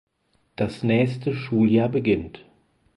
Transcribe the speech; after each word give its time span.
Das 0.55 0.81
nächste 0.81 1.35
Schuljahr 1.35 1.87
beginnt. 1.87 2.43